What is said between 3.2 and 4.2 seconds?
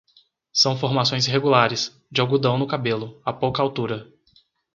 a pouca altura.